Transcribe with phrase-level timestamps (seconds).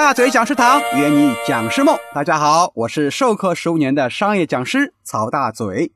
[0.00, 1.98] 大嘴讲师堂圆你讲师梦。
[2.14, 5.92] 大家好，我是授课十五年的商业讲师曹大嘴。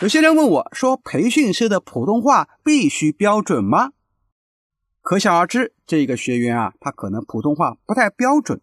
[0.00, 3.92] 有些人问我说：“培训师的普通话必须标准吗？”
[5.00, 8.60] 可想而知，这个学员啊，他可能普通话不太标准。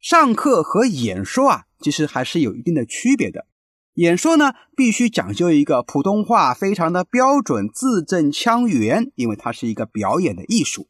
[0.00, 3.46] 上课和演说啊，其实还是有一定的区别的。
[3.94, 10.88] 演说呢，必须讲究一个普通话非常的标准、字正腔圆，因为它是一个表演的艺术。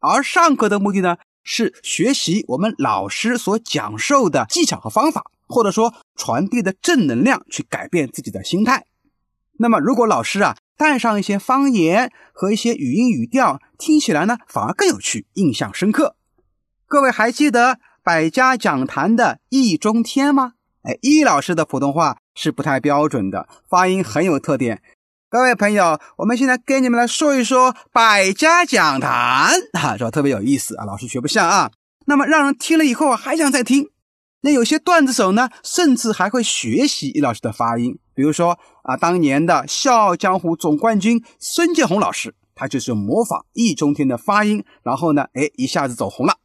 [0.00, 8.86] 而上课的目的呢，是学习我们老师所讲授的技巧和方法，或者说传递的正能量，去改变自己的心态。
[9.58, 16.16] 那么，如果老师啊带上一些方言和一些语音语调，听起来呢反而更有趣、印象深刻。
[16.86, 20.54] 各位还记得百家讲坛的易中天吗？
[20.82, 24.80] 哎，易老师的普通话是不太标准的，发音很有特点。
[25.32, 30.10] 各位朋友，我们现在跟你们来说一说百家讲坛，哈，说？
[30.10, 31.70] 特别有意思啊，老师学不像啊。
[32.06, 33.88] 那么让人听了以后还想再听。
[34.40, 37.96] 那有些段子手呢，甚至还会学习易老师的发音。
[38.12, 46.38] 比如说啊，当年的《笑傲江湖》总冠军孙建宏老师，他就是模仿易中天的发音，然后呢，哎，一下子走红了。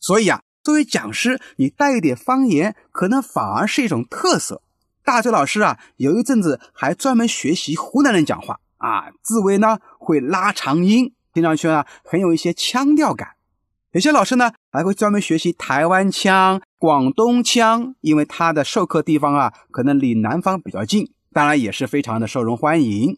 [0.00, 4.60] 所以啊，作为讲师，你带一点方言，可能反而是一种特色。
[5.08, 13.26] 大嘴老师啊，有一阵子还专门学习湖南人讲话啊，字尾呢会拉长音，听上去呢很有一些腔调感。
[13.92, 23.16] 有些老师呢还会专门学习台湾腔、广东腔，因为他的授课地方啊可能离南方比较近，当然也是非常的受人欢迎。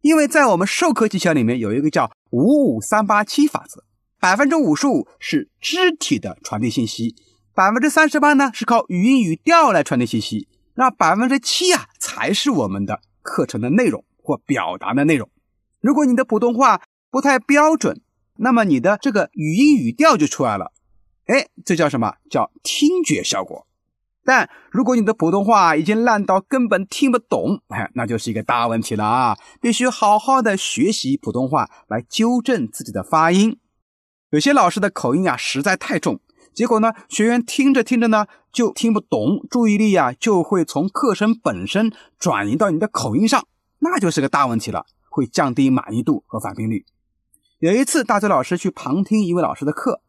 [0.00, 3.84] 因为在我们授课技巧里面有一个叫五五三八七法则，
[4.18, 7.14] 百分之五十五是肢体的传递信息，
[7.54, 15.28] 百分之三十八呢是靠语音语调来传递信息，那百分之七啊才是我们的课程的内容或表达的内容。
[15.80, 18.00] 如果你的普通话不太标准，
[18.36, 20.72] 那么你的这个语音语调就出来了，
[21.26, 22.14] 哎，这叫什么？
[22.30, 23.66] 叫听觉效果。
[24.22, 29.36] 但如果你的普通话已经烂到根本听不懂，哎，那就是一个大问题了啊！
[29.60, 33.58] 必须好好的学习普通话来纠正自己的发音。
[34.30, 36.20] 有些老师的口音啊实在太重，
[36.52, 43.46] 结果呢，学员听着听着呢就听不懂，注意力啊就会从课程本身转移到你的口音上，
[43.78, 46.84] 那就是个大问题了，会降低满意度和返聘率。
[47.60, 50.00] 有一次，大嘴老师去旁听一位老师的课，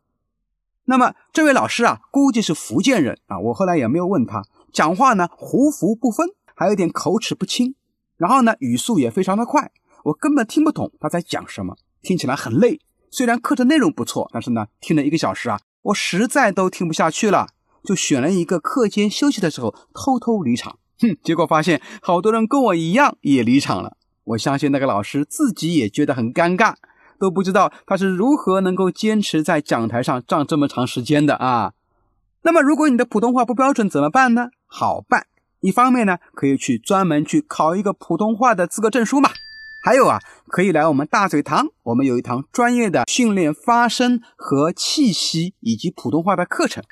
[0.85, 3.39] 那么这位老师啊，估计是福建人啊。
[3.39, 4.41] 我后来也没有问他，
[4.73, 7.75] 讲话呢胡福不分，还有点口齿不清，
[8.17, 9.71] 然后呢语速也非常的快，
[10.05, 12.79] 我根本听不懂他在讲什么，听起来很累。
[13.11, 17.47] 虽然课程内容不错，但是呢听了一个小时啊，我实在都听不下去了，
[17.83, 20.77] 就选了一个课间休息的时候偷偷离场。
[20.99, 23.97] 哼，结果发现好多人跟我一样也离场了。
[24.23, 26.75] 我相信那个老师自己也觉得很尴尬。
[27.17, 31.73] 都不知道他是如何能够坚持在讲台上站这么长时间的啊？
[32.41, 34.49] 那么，如果你的普通话不标准怎么办呢？
[34.65, 35.27] 好办，
[35.59, 39.29] 一方面呢，可以去专门去考一个普通话的资格证书嘛。
[39.83, 46.83] 还有啊，可以来我们大嘴堂，我们有一堂专业的训练发声和气息以及普通话的课程，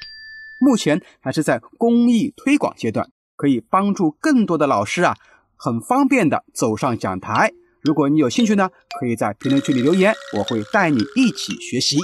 [0.59, 5.15] 目前还是在公益推广阶段，可以帮助更多的老师啊，
[5.55, 7.51] 很方便的走上讲台。
[7.83, 11.97] 如果你有兴趣呢，可以在评论区里留言，我会带你一起学习。